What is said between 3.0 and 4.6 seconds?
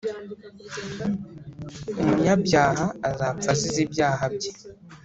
azapfa azize ibyaha bye